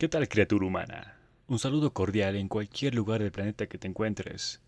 ¿Qué 0.00 0.08
tal 0.08 0.30
criatura 0.30 0.64
humana? 0.64 1.18
Un 1.46 1.58
saludo 1.58 1.92
cordial 1.92 2.34
en 2.34 2.48
cualquier 2.48 2.94
lugar 2.94 3.20
del 3.20 3.32
planeta 3.32 3.66
que 3.66 3.76
te 3.76 3.86
encuentres. 3.86 4.62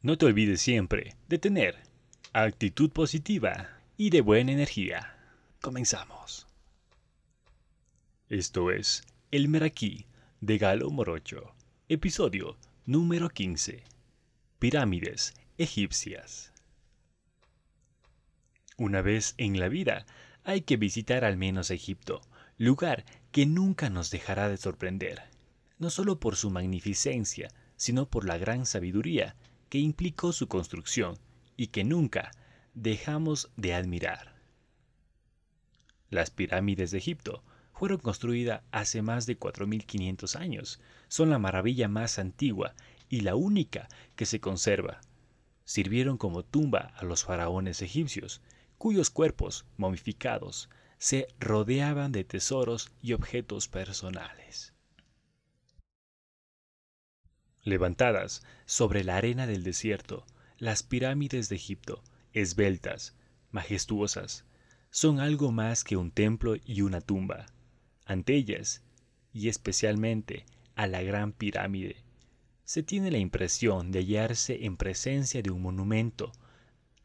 No 0.00 0.16
te 0.16 0.26
olvides 0.26 0.62
siempre 0.62 1.16
de 1.26 1.38
tener 1.38 1.74
actitud 2.32 2.88
positiva 2.92 3.68
y 3.96 4.10
de 4.10 4.20
buena 4.20 4.52
energía. 4.52 5.18
Comenzamos. 5.60 6.46
Esto 8.28 8.70
es 8.70 9.02
El 9.32 9.48
Meraquí 9.48 10.06
de 10.40 10.56
Galo 10.56 10.88
Morocho, 10.90 11.52
episodio 11.88 12.58
número 12.86 13.30
15. 13.30 13.82
Pirámides 14.60 15.34
egipcias. 15.56 16.52
Una 18.76 19.02
vez 19.02 19.34
en 19.36 19.58
la 19.58 19.68
vida 19.68 20.06
hay 20.44 20.60
que 20.60 20.76
visitar 20.76 21.24
al 21.24 21.36
menos 21.36 21.72
Egipto, 21.72 22.20
lugar 22.56 23.04
que 23.32 23.46
nunca 23.46 23.90
nos 23.90 24.10
dejará 24.10 24.48
de 24.48 24.56
sorprender, 24.56 25.22
no 25.78 25.90
solo 25.90 26.18
por 26.18 26.36
su 26.36 26.50
magnificencia, 26.50 27.50
sino 27.76 28.06
por 28.06 28.24
la 28.24 28.38
gran 28.38 28.66
sabiduría 28.66 29.36
que 29.68 29.78
implicó 29.78 30.32
su 30.32 30.48
construcción 30.48 31.18
y 31.56 31.68
que 31.68 31.84
nunca 31.84 32.30
dejamos 32.74 33.50
de 33.56 33.74
admirar. 33.74 34.34
Las 36.10 36.30
pirámides 36.30 36.90
de 36.90 36.98
Egipto 36.98 37.42
fueron 37.72 37.98
construidas 37.98 38.62
hace 38.72 39.02
más 39.02 39.26
de 39.26 39.38
4.500 39.38 40.36
años. 40.36 40.80
Son 41.08 41.30
la 41.30 41.38
maravilla 41.38 41.86
más 41.86 42.18
antigua 42.18 42.74
y 43.08 43.20
la 43.20 43.36
única 43.36 43.88
que 44.16 44.26
se 44.26 44.40
conserva. 44.40 45.00
Sirvieron 45.64 46.16
como 46.16 46.44
tumba 46.44 46.92
a 46.96 47.04
los 47.04 47.24
faraones 47.24 47.82
egipcios, 47.82 48.40
cuyos 48.78 49.10
cuerpos, 49.10 49.66
momificados, 49.76 50.70
se 50.98 51.28
rodeaban 51.38 52.12
de 52.12 52.24
tesoros 52.24 52.90
y 53.00 53.12
objetos 53.12 53.68
personales. 53.68 54.74
Levantadas 57.62 58.42
sobre 58.66 59.04
la 59.04 59.16
arena 59.16 59.46
del 59.46 59.62
desierto, 59.62 60.26
las 60.58 60.82
pirámides 60.82 61.48
de 61.48 61.56
Egipto, 61.56 62.02
esbeltas, 62.32 63.14
majestuosas, 63.50 64.44
son 64.90 65.20
algo 65.20 65.52
más 65.52 65.84
que 65.84 65.96
un 65.96 66.10
templo 66.10 66.56
y 66.64 66.82
una 66.82 67.00
tumba. 67.00 67.46
Ante 68.04 68.34
ellas, 68.34 68.82
y 69.32 69.48
especialmente 69.48 70.46
a 70.74 70.86
la 70.86 71.02
Gran 71.02 71.32
Pirámide, 71.32 71.96
se 72.64 72.82
tiene 72.82 73.10
la 73.10 73.18
impresión 73.18 73.92
de 73.92 74.00
hallarse 74.00 74.64
en 74.64 74.76
presencia 74.76 75.42
de 75.42 75.50
un 75.50 75.62
monumento 75.62 76.32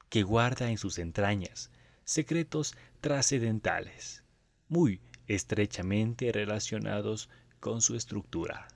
que 0.10 0.24
guarda 0.24 0.72
en 0.72 0.78
sus 0.78 0.98
entrañas 0.98 1.72
secretos 2.06 2.76
trascendentales, 3.02 4.24
muy 4.68 5.02
estrechamente 5.28 6.32
relacionados 6.32 7.30
con 7.60 7.82
su 7.82 7.96
estructura. 7.96 8.68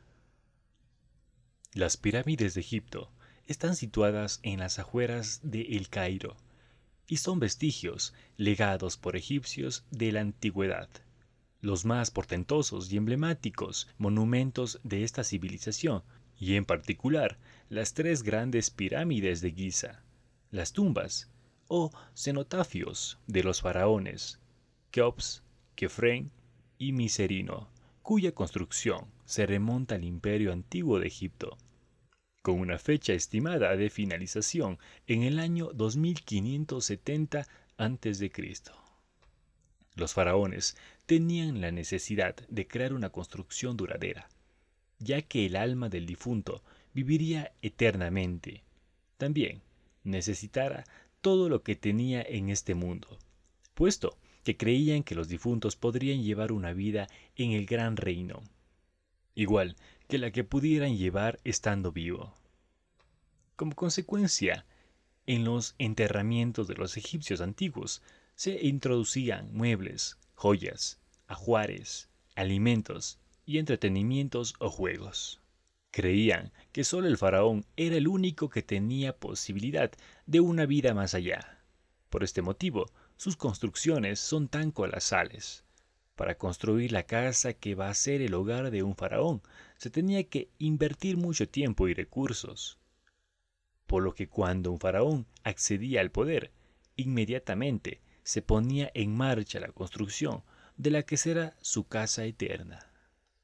Las 1.73 1.97
pirámides 1.97 2.53
de 2.53 2.61
Egipto 2.61 3.11
están 3.45 3.75
situadas 3.75 4.39
en 4.43 4.59
las 4.59 4.79
afueras 4.79 5.39
de 5.43 5.61
El 5.61 5.89
Cairo 5.89 6.37
y 7.07 7.17
son 7.17 7.39
vestigios 7.39 8.13
legados 8.35 8.97
por 8.97 9.15
egipcios 9.15 9.85
de 9.91 10.11
la 10.11 10.21
antigüedad. 10.21 10.89
Los 11.61 11.85
más 11.85 12.11
portentosos 12.11 12.91
y 12.91 12.97
emblemáticos 12.97 13.87
monumentos 13.97 14.79
de 14.83 15.03
esta 15.03 15.23
civilización, 15.23 16.03
y 16.39 16.55
en 16.55 16.65
particular 16.65 17.39
las 17.69 17.93
tres 17.93 18.23
grandes 18.23 18.69
pirámides 18.69 19.41
de 19.41 19.51
Giza, 19.51 20.03
las 20.51 20.71
tumbas 20.71 21.29
o 21.67 21.91
cenotafios 22.15 23.19
de 23.27 23.43
los 23.43 23.61
faraones 23.61 24.39
Keops, 24.91 25.43
Kefren 25.75 26.31
y 26.77 26.91
Miserino, 26.91 27.69
cuya 28.01 28.31
construcción 28.33 29.05
se 29.25 29.45
remonta 29.45 29.95
al 29.95 30.03
imperio 30.03 30.53
antiguo 30.53 30.99
de 30.99 31.07
Egipto, 31.07 31.57
con 32.41 32.59
una 32.59 32.79
fecha 32.79 33.13
estimada 33.13 33.75
de 33.75 33.89
finalización 33.89 34.79
en 35.05 35.23
el 35.23 35.39
año 35.39 35.71
2570 35.73 37.47
a.C. 37.77 38.31
Los 39.95 40.13
faraones 40.13 40.77
tenían 41.05 41.59
la 41.59 41.71
necesidad 41.71 42.35
de 42.47 42.67
crear 42.67 42.93
una 42.93 43.09
construcción 43.09 43.75
duradera, 43.75 44.29
ya 44.99 45.21
que 45.21 45.45
el 45.45 45.55
alma 45.55 45.89
del 45.89 46.05
difunto 46.05 46.63
viviría 46.93 47.51
eternamente. 47.61 48.63
También 49.17 49.61
necesitara 50.03 50.85
todo 51.21 51.49
lo 51.49 51.63
que 51.63 51.75
tenía 51.75 52.21
en 52.21 52.49
este 52.49 52.75
mundo, 52.75 53.19
puesto 53.73 54.17
que 54.43 54.57
creían 54.57 55.03
que 55.03 55.15
los 55.15 55.27
difuntos 55.27 55.75
podrían 55.75 56.23
llevar 56.23 56.51
una 56.51 56.73
vida 56.73 57.07
en 57.35 57.51
el 57.51 57.65
gran 57.65 57.97
reino, 57.97 58.43
igual 59.35 59.75
que 60.07 60.17
la 60.17 60.31
que 60.31 60.43
pudieran 60.43 60.97
llevar 60.97 61.39
estando 61.43 61.91
vivo. 61.91 62.33
Como 63.55 63.75
consecuencia, 63.75 64.65
en 65.25 65.43
los 65.43 65.75
enterramientos 65.77 66.67
de 66.67 66.75
los 66.75 66.95
egipcios 66.95 67.41
antiguos 67.41 68.01
se 68.35 68.65
introducían 68.65 69.53
muebles, 69.53 70.17
joyas, 70.35 70.99
ajuares, 71.27 72.07
alimentos 72.35 73.19
y 73.45 73.57
entretenimientos 73.57 74.53
o 74.59 74.69
juegos. 74.69 75.41
Creían 75.91 76.51
que 76.71 76.83
solo 76.83 77.07
el 77.07 77.17
faraón 77.17 77.65
era 77.75 77.95
el 77.95 78.07
único 78.07 78.49
que 78.49 78.61
tenía 78.61 79.17
posibilidad 79.17 79.91
de 80.25 80.39
una 80.39 80.65
vida 80.65 80.93
más 80.93 81.13
allá. 81.13 81.63
Por 82.09 82.23
este 82.23 82.41
motivo, 82.41 82.85
sus 83.15 83.35
construcciones 83.35 84.19
son 84.19 84.47
tan 84.47 84.71
colosales. 84.71 85.65
Para 86.15 86.37
construir 86.37 86.91
la 86.91 87.03
casa 87.03 87.53
que 87.53 87.75
va 87.75 87.89
a 87.89 87.93
ser 87.93 88.21
el 88.21 88.33
hogar 88.33 88.71
de 88.71 88.83
un 88.83 88.95
faraón, 88.95 89.41
se 89.77 89.89
tenía 89.89 90.23
que 90.23 90.49
invertir 90.57 91.17
mucho 91.17 91.47
tiempo 91.47 91.87
y 91.87 91.93
recursos. 91.93 92.79
Por 93.85 94.03
lo 94.03 94.13
que 94.13 94.27
cuando 94.27 94.71
un 94.71 94.79
faraón 94.79 95.27
accedía 95.43 96.01
al 96.01 96.11
poder, 96.11 96.51
inmediatamente 96.95 98.01
se 98.23 98.41
ponía 98.41 98.91
en 98.93 99.15
marcha 99.15 99.59
la 99.59 99.71
construcción 99.71 100.43
de 100.75 100.91
la 100.91 101.03
que 101.03 101.17
será 101.17 101.55
su 101.61 101.87
casa 101.87 102.25
eterna. 102.25 102.91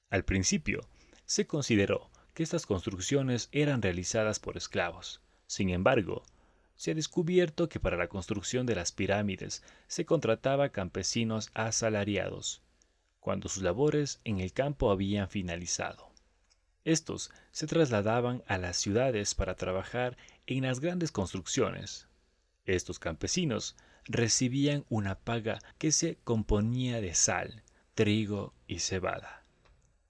Al 0.10 0.26
principio, 0.26 0.82
se 1.26 1.48
consideró 1.48 2.12
que 2.34 2.44
estas 2.44 2.66
construcciones 2.66 3.50
eran 3.52 3.82
realizadas 3.82 4.40
por 4.40 4.58
esclavos. 4.58 5.22
Sin 5.48 5.70
embargo, 5.70 6.24
se 6.76 6.92
ha 6.92 6.96
descubierto 6.96 7.70
que 7.70 7.80
para 7.80 7.98
la 7.98 8.08
construcción 8.08 8.66
de 8.66 8.76
las 8.76 8.92
pirámides 8.92 9.64
se 9.88 10.06
contrataba 10.06 10.70
campesinos 10.70 11.52
asalariados, 11.54 12.62
cuando 13.20 13.48
sus 13.50 13.64
labores 13.64 14.20
en 14.24 14.40
el 14.40 14.52
campo 14.52 14.92
habían 14.92 15.30
finalizado. 15.30 16.12
Estos 16.84 17.32
se 17.52 17.68
trasladaban 17.68 18.44
a 18.48 18.58
las 18.58 18.78
ciudades 18.78 19.36
para 19.36 19.56
trabajar 19.56 20.18
en 20.48 20.64
las 20.64 20.82
grandes 20.82 21.12
construcciones. 21.12 22.08
Estos 22.66 23.00
campesinos 23.00 23.78
recibían 24.06 24.84
una 24.90 25.16
paga 25.16 25.60
que 25.78 25.92
se 25.94 26.18
componía 26.26 27.00
de 27.00 27.14
sal, 27.14 27.64
trigo 27.96 28.54
y 28.68 28.80
cebada. 28.80 29.44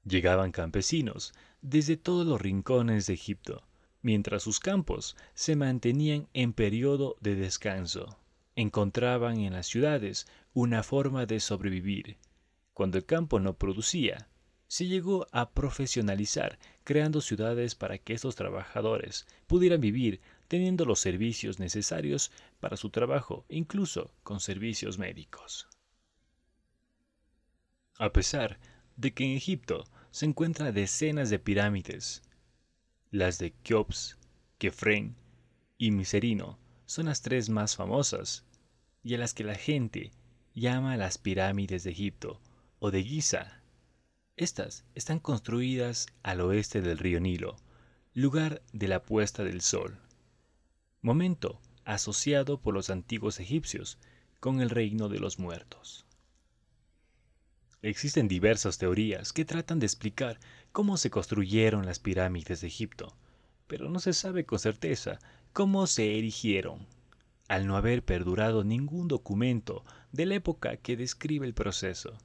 Llegaban 0.05 0.51
campesinos 0.51 1.33
desde 1.63 1.95
todos 1.95 2.27
los 2.27 2.41
rincones 2.41 3.07
de 3.07 3.13
Egipto, 3.13 3.63
mientras 4.01 4.43
sus 4.43 4.59
campos 4.59 5.15
se 5.33 5.55
mantenían 5.55 6.27
en 6.33 6.51
periodo 6.51 7.15
de 7.21 7.35
descanso. 7.35 8.19
Encontraban 8.55 9.39
en 9.39 9.53
las 9.53 9.65
ciudades 9.65 10.27
una 10.53 10.83
forma 10.83 11.25
de 11.25 11.39
sobrevivir. 11.39 12.17
Cuando 12.73 12.97
el 12.97 13.05
campo 13.05 13.39
no 13.39 13.57
producía, 13.57 14.27
se 14.67 14.87
llegó 14.87 15.25
a 15.31 15.51
profesionalizar 15.51 16.59
creando 16.83 17.21
ciudades 17.21 17.75
para 17.75 17.97
que 17.97 18.13
estos 18.13 18.35
trabajadores 18.35 19.25
pudieran 19.47 19.79
vivir 19.79 20.19
teniendo 20.49 20.83
los 20.83 20.99
servicios 20.99 21.59
necesarios 21.59 22.31
para 22.59 22.75
su 22.75 22.89
trabajo, 22.89 23.45
incluso 23.47 24.11
con 24.23 24.41
servicios 24.41 24.99
médicos. 24.99 25.67
A 27.97 28.11
pesar 28.11 28.59
de 28.97 29.13
que 29.13 29.23
en 29.23 29.37
Egipto 29.37 29.85
se 30.13 30.27
encuentran 30.27 30.71
decenas 30.75 31.31
de 31.31 31.39
pirámides. 31.39 32.21
Las 33.09 33.39
de 33.39 33.51
Keops, 33.63 34.19
Kefren 34.59 35.15
y 35.79 35.89
Miserino 35.89 36.59
son 36.85 37.07
las 37.07 37.23
tres 37.23 37.49
más 37.49 37.75
famosas 37.75 38.45
y 39.01 39.15
a 39.15 39.17
las 39.17 39.33
que 39.33 39.43
la 39.43 39.55
gente 39.55 40.11
llama 40.53 40.97
las 40.97 41.17
pirámides 41.17 41.83
de 41.83 41.89
Egipto 41.89 42.39
o 42.77 42.91
de 42.91 43.03
Giza. 43.03 43.63
Estas 44.35 44.85
están 44.93 45.19
construidas 45.19 46.05
al 46.21 46.41
oeste 46.41 46.81
del 46.81 46.99
río 46.99 47.19
Nilo, 47.19 47.55
lugar 48.13 48.61
de 48.71 48.87
la 48.89 49.01
puesta 49.01 49.43
del 49.43 49.61
sol, 49.61 49.97
momento 51.01 51.59
asociado 51.85 52.61
por 52.61 52.75
los 52.75 52.91
antiguos 52.91 53.39
egipcios 53.39 53.97
con 54.39 54.61
el 54.61 54.69
reino 54.69 55.09
de 55.09 55.19
los 55.19 55.39
muertos. 55.39 56.05
Existen 57.83 58.29
diversas 58.29 58.77
teorías 58.77 59.33
que 59.33 59.43
tratan 59.43 59.77
de 59.79 59.85
explicar 59.85 60.39
cómo 60.71 60.95
se 60.95 61.09
construyeron 61.09 61.85
las 61.85 61.99
pirámides 61.99 62.61
de 62.61 62.67
Egipto, 62.67 63.13
pero 63.67 63.89
no 63.89 63.99
se 63.99 64.13
sabe 64.13 64.45
con 64.45 64.57
certeza 64.57 65.19
cómo 65.51 65.85
se 65.85 66.17
erigieron, 66.17 66.87
al 67.49 67.67
no 67.67 67.75
haber 67.75 68.01
perdurado 68.01 68.63
ningún 68.63 69.09
documento 69.09 69.83
de 70.13 70.25
la 70.25 70.35
época 70.35 70.77
que 70.77 70.95
describe 70.95 71.45
el 71.45 71.53
proceso. 71.53 72.17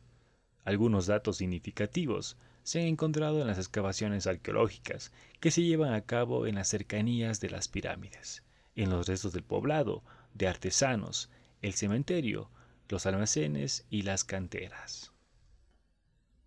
Algunos 0.63 1.07
datos 1.07 1.39
significativos 1.39 2.37
se 2.63 2.81
han 2.81 2.87
encontrado 2.87 3.41
en 3.41 3.49
las 3.49 3.59
excavaciones 3.59 4.29
arqueológicas 4.29 5.11
que 5.41 5.51
se 5.51 5.63
llevan 5.63 5.93
a 5.93 6.03
cabo 6.03 6.47
en 6.47 6.55
las 6.55 6.69
cercanías 6.69 7.41
de 7.41 7.51
las 7.51 7.67
pirámides, 7.67 8.45
en 8.77 8.91
los 8.91 9.09
restos 9.09 9.33
del 9.33 9.43
poblado, 9.43 10.05
de 10.35 10.47
artesanos, 10.47 11.31
el 11.63 11.73
cementerio, 11.73 12.49
los 12.89 13.07
almacenes 13.07 13.87
y 13.91 14.03
las 14.03 14.23
canteras. 14.23 15.11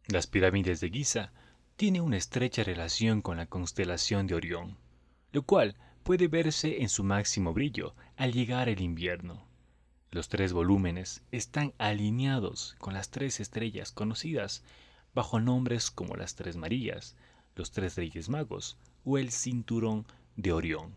Las 0.08 0.28
pirámides 0.28 0.80
de 0.80 0.90
Giza 0.90 1.32
tienen 1.76 2.02
una 2.02 2.18
estrecha 2.18 2.64
relación 2.64 3.22
con 3.22 3.38
la 3.38 3.46
constelación 3.46 4.28
de 4.28 4.36
Orión, 4.36 4.78
lo 5.32 5.44
cual 5.44 5.76
puede 6.04 6.28
verse 6.28 6.82
en 6.82 6.90
su 6.90 7.04
máximo 7.04 7.54
brillo 7.54 7.96
al 8.18 8.34
llegar 8.34 8.68
el 8.70 8.82
invierno. 8.82 9.48
Los 10.10 10.28
tres 10.28 10.52
volúmenes 10.52 11.24
están 11.32 11.74
alineados 11.78 12.76
con 12.80 12.94
las 12.94 13.10
tres 13.12 13.40
estrellas 13.40 13.92
conocidas 13.92 14.64
bajo 15.14 15.40
nombres 15.40 15.92
como 15.92 16.16
las 16.16 16.36
Tres 16.36 16.56
Marías, 16.56 17.16
los 17.56 17.72
Tres 17.72 17.96
Reyes 17.96 18.30
Magos 18.30 18.78
o 19.04 19.18
el 19.18 19.32
Cinturón 19.32 20.06
de 20.36 20.52
Orión. 20.52 20.94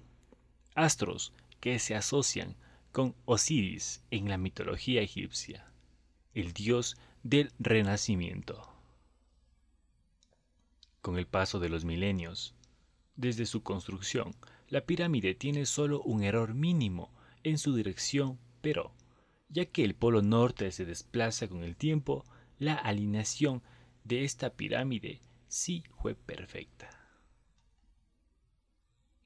Astros 0.75 1.33
que 1.61 1.79
se 1.79 1.95
asocian 1.95 2.57
con 2.93 3.15
Osiris 3.25 4.03
en 4.11 4.29
la 4.29 4.39
mitología 4.39 5.03
egipcia, 5.03 5.67
el 6.33 6.53
dios 6.53 6.97
del 7.23 7.53
renacimiento. 7.59 8.74
Con 11.05 11.19
el 11.19 11.27
paso 11.27 11.61
de 11.61 11.69
los 11.69 11.85
milenios, 11.85 12.55
desde 13.15 13.45
su 13.45 13.63
construcción, 13.63 14.35
la 14.71 14.87
pirámide 14.87 15.35
tiene 15.35 15.67
solo 15.67 16.01
un 16.01 16.25
error 16.25 16.55
mínimo 16.55 17.13
en 17.43 17.59
su 17.59 17.75
dirección, 17.75 18.39
pero, 18.63 18.95
ya 19.51 19.67
que 19.67 19.85
el 19.85 19.95
polo 19.95 20.23
norte 20.23 20.73
se 20.73 20.87
desplaza 20.87 21.47
con 21.47 21.63
el 21.63 21.77
tiempo, 21.77 22.25
la 22.59 22.77
alineación 22.77 23.63
de 24.05 24.25
esta 24.25 24.55
pirámide 24.55 25.21
sí 25.47 25.85
fue 26.01 26.15
perfecta. 26.15 26.89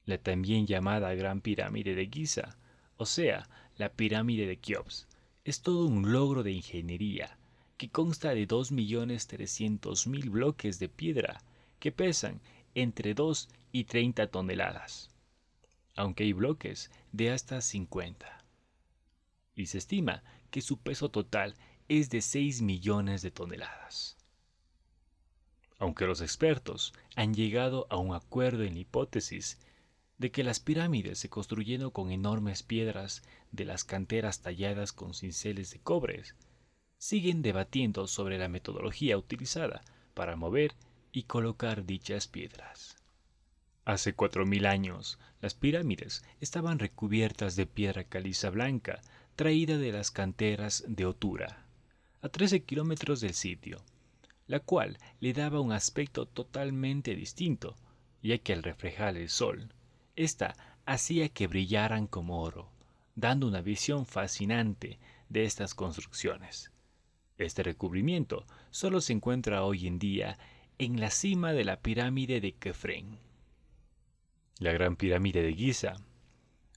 La 0.03 0.17
también 0.17 0.67
llamada 0.67 1.15
Gran 1.15 1.39
Pirámide 1.39 1.95
de 1.95 2.09
Giza, 2.11 2.57
o 2.97 3.05
sea, 3.05 3.47
la 3.77 3.93
pirámide 3.93 4.47
de 4.47 4.57
Keops, 4.57 5.07
es 5.45 5.61
todo 5.61 5.85
un 5.85 6.11
logro 6.11 6.43
de 6.43 6.51
ingeniería 6.51 7.39
que 7.77 7.89
consta 7.89 8.31
de 8.31 8.45
2.300.000 8.45 10.29
bloques 10.29 10.77
de 10.79 10.89
piedra 10.89 11.41
que 11.79 11.91
pesan 11.91 12.41
entre 12.75 13.13
2 13.13 13.49
y 13.71 13.85
30 13.85 14.27
toneladas, 14.27 15.09
aunque 15.95 16.23
hay 16.23 16.33
bloques 16.33 16.91
de 17.11 17.31
hasta 17.31 17.61
50. 17.61 18.43
Y 19.55 19.65
se 19.67 19.77
estima 19.77 20.23
que 20.51 20.61
su 20.61 20.77
peso 20.77 21.09
total 21.09 21.55
es 21.87 22.09
de 22.09 22.21
6 22.21 22.61
millones 22.61 23.21
de 23.21 23.31
toneladas 23.31 24.19
aunque 25.79 26.05
los 26.05 26.21
expertos 26.21 26.93
han 27.15 27.33
llegado 27.33 27.87
a 27.89 27.97
un 27.97 28.13
acuerdo 28.13 28.63
en 28.63 28.73
la 28.73 28.81
hipótesis 28.81 29.57
de 30.17 30.29
que 30.29 30.43
las 30.43 30.59
pirámides 30.59 31.17
se 31.17 31.29
construyeron 31.29 31.89
con 31.89 32.11
enormes 32.11 32.61
piedras 32.63 33.23
de 33.51 33.63
las 33.63 33.85
canteras 33.85 34.41
talladas 34.41 34.91
con 34.91 35.13
cinceles 35.13 35.71
de 35.71 35.79
cobre, 35.79 36.21
siguen 36.97 37.41
debatiendo 37.41 38.07
sobre 38.07 38.37
la 38.37 38.49
metodología 38.49 39.17
utilizada 39.17 39.81
para 40.13 40.35
mover 40.35 40.75
y 41.11 41.23
colocar 41.23 41.85
dichas 41.85 42.27
piedras. 42.27 42.97
Hace 43.85 44.13
cuatro 44.13 44.45
mil 44.45 44.65
años, 44.65 45.17
las 45.41 45.53
pirámides 45.53 46.23
estaban 46.41 46.79
recubiertas 46.79 47.55
de 47.55 47.65
piedra 47.65 48.03
caliza 48.03 48.49
blanca 48.49 49.01
traída 49.35 49.77
de 49.77 49.91
las 49.91 50.11
canteras 50.11 50.83
de 50.87 51.05
Otura, 51.05 51.65
a 52.21 52.29
13 52.29 52.63
kilómetros 52.63 53.21
del 53.21 53.33
sitio, 53.33 53.81
la 54.47 54.59
cual 54.59 54.97
le 55.19 55.33
daba 55.33 55.61
un 55.61 55.71
aspecto 55.71 56.25
totalmente 56.25 57.15
distinto, 57.15 57.77
ya 58.21 58.37
que 58.37 58.53
al 58.53 58.63
reflejar 58.63 59.15
el 59.15 59.29
sol, 59.29 59.73
ésta 60.15 60.55
hacía 60.85 61.29
que 61.29 61.47
brillaran 61.47 62.07
como 62.07 62.41
oro, 62.41 62.69
dando 63.15 63.47
una 63.47 63.61
visión 63.61 64.05
fascinante 64.05 64.99
de 65.29 65.45
estas 65.45 65.73
construcciones. 65.73 66.71
Este 67.37 67.63
recubrimiento 67.63 68.45
solo 68.71 68.99
se 68.99 69.13
encuentra 69.13 69.63
hoy 69.63 69.87
en 69.87 69.99
día 69.99 70.37
en 70.79 71.01
la 71.01 71.09
cima 71.09 71.51
de 71.51 71.65
la 71.65 71.81
pirámide 71.81 72.39
de 72.39 72.53
Kefren. 72.53 73.19
La 74.59 74.71
Gran 74.71 74.95
Pirámide 74.95 75.43
de 75.43 75.53
Giza 75.53 75.97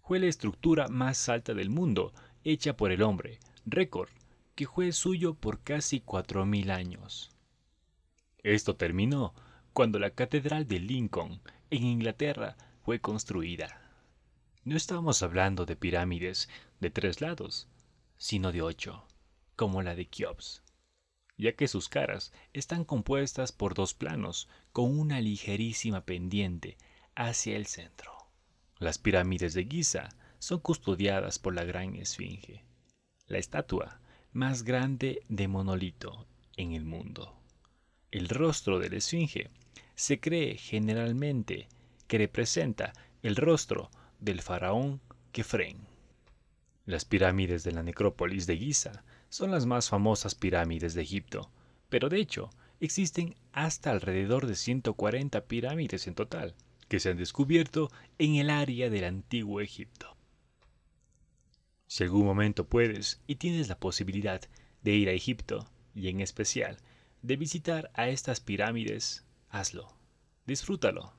fue 0.02 0.18
la 0.18 0.26
estructura 0.26 0.88
más 0.88 1.28
alta 1.28 1.54
del 1.54 1.70
mundo 1.70 2.12
hecha 2.42 2.76
por 2.76 2.90
el 2.90 3.00
hombre, 3.00 3.38
récord 3.64 4.10
que 4.56 4.66
fue 4.66 4.90
suyo 4.90 5.34
por 5.34 5.60
casi 5.60 6.00
cuatro 6.00 6.44
mil 6.44 6.72
años. 6.72 7.30
Esto 8.42 8.74
terminó 8.74 9.34
cuando 9.72 10.00
la 10.00 10.10
Catedral 10.10 10.66
de 10.66 10.80
Lincoln, 10.80 11.40
en 11.70 11.84
Inglaterra, 11.84 12.56
fue 12.84 12.98
construida. 12.98 13.88
No 14.64 14.76
estábamos 14.76 15.22
hablando 15.22 15.64
de 15.64 15.76
pirámides 15.76 16.48
de 16.80 16.90
tres 16.90 17.20
lados, 17.20 17.68
sino 18.18 18.50
de 18.50 18.62
ocho, 18.62 19.06
como 19.54 19.80
la 19.80 19.94
de 19.94 20.06
Keops, 20.06 20.64
ya 21.42 21.52
que 21.52 21.68
sus 21.68 21.88
caras 21.88 22.32
están 22.52 22.84
compuestas 22.84 23.52
por 23.52 23.74
dos 23.74 23.94
planos 23.94 24.48
con 24.72 24.98
una 24.98 25.20
ligerísima 25.20 26.04
pendiente 26.04 26.78
hacia 27.14 27.56
el 27.56 27.66
centro. 27.66 28.12
Las 28.78 28.98
pirámides 28.98 29.52
de 29.52 29.66
Giza 29.66 30.08
son 30.38 30.60
custodiadas 30.60 31.38
por 31.38 31.54
la 31.54 31.64
Gran 31.64 31.96
Esfinge, 31.96 32.64
la 33.26 33.38
estatua 33.38 34.00
más 34.32 34.62
grande 34.62 35.22
de 35.28 35.48
monolito 35.48 36.26
en 36.56 36.72
el 36.72 36.84
mundo. 36.84 37.36
El 38.10 38.28
rostro 38.28 38.78
de 38.78 38.88
la 38.88 38.96
esfinge 38.96 39.50
se 39.94 40.20
cree 40.20 40.56
generalmente 40.56 41.68
que 42.06 42.18
representa 42.18 42.92
el 43.22 43.36
rostro 43.36 43.90
del 44.20 44.42
faraón 44.42 45.00
Kefren. 45.32 45.86
Las 46.86 47.04
pirámides 47.04 47.64
de 47.64 47.72
la 47.72 47.82
necrópolis 47.82 48.46
de 48.46 48.56
Giza 48.56 49.04
son 49.32 49.50
las 49.50 49.64
más 49.64 49.88
famosas 49.88 50.34
pirámides 50.34 50.92
de 50.92 51.00
Egipto, 51.00 51.50
pero 51.88 52.10
de 52.10 52.18
hecho 52.18 52.50
existen 52.80 53.34
hasta 53.52 53.90
alrededor 53.90 54.46
de 54.46 54.54
140 54.54 55.46
pirámides 55.46 56.06
en 56.06 56.14
total 56.14 56.54
que 56.86 57.00
se 57.00 57.08
han 57.08 57.16
descubierto 57.16 57.90
en 58.18 58.34
el 58.34 58.50
área 58.50 58.90
del 58.90 59.04
antiguo 59.04 59.62
Egipto. 59.62 60.18
Si 61.86 62.04
algún 62.04 62.26
momento 62.26 62.68
puedes 62.68 63.22
y 63.26 63.36
tienes 63.36 63.70
la 63.70 63.78
posibilidad 63.78 64.42
de 64.82 64.92
ir 64.92 65.08
a 65.08 65.12
Egipto, 65.12 65.66
y 65.94 66.08
en 66.08 66.20
especial 66.20 66.76
de 67.22 67.36
visitar 67.36 67.90
a 67.94 68.08
estas 68.08 68.40
pirámides, 68.40 69.24
hazlo, 69.48 69.96
disfrútalo. 70.44 71.14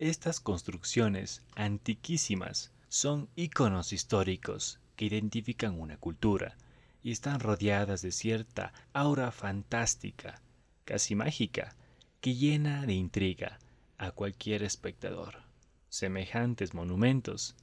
Estas 0.00 0.40
construcciones 0.40 1.44
antiquísimas 1.54 2.72
son 2.88 3.28
iconos 3.36 3.92
históricos 3.92 4.80
que 4.96 5.04
identifican 5.04 5.80
una 5.80 5.96
cultura 5.96 6.56
y 7.04 7.12
están 7.12 7.38
rodeadas 7.38 8.00
de 8.00 8.10
cierta 8.10 8.72
aura 8.94 9.30
fantástica, 9.30 10.40
casi 10.86 11.14
mágica, 11.14 11.76
que 12.22 12.34
llena 12.34 12.86
de 12.86 12.94
intriga 12.94 13.58
a 13.98 14.10
cualquier 14.10 14.62
espectador. 14.62 15.42
Semejantes 15.90 16.72
monumentos 16.72 17.56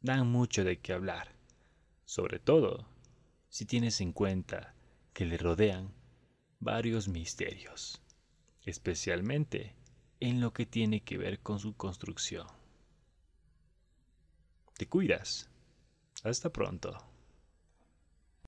dan 0.00 0.26
mucho 0.26 0.64
de 0.64 0.80
qué 0.80 0.92
hablar, 0.92 1.28
sobre 2.04 2.40
todo 2.40 2.88
si 3.48 3.66
tienes 3.66 4.00
en 4.00 4.12
cuenta 4.12 4.74
que 5.12 5.26
le 5.26 5.38
rodean 5.38 5.94
varios 6.58 7.06
misterios, 7.06 8.02
especialmente 8.62 9.76
en 10.18 10.40
lo 10.40 10.52
que 10.52 10.66
tiene 10.66 11.04
que 11.04 11.18
ver 11.18 11.38
con 11.38 11.60
su 11.60 11.76
construcción. 11.76 12.48
Te 14.76 14.88
cuidas. 14.88 15.48
Hasta 16.24 16.50
pronto. 16.50 17.11